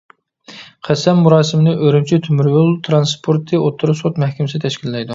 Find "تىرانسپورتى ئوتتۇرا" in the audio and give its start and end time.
2.89-4.01